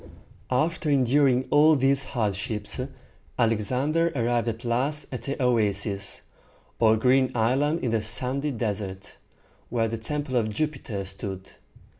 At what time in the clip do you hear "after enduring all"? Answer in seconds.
0.49-1.75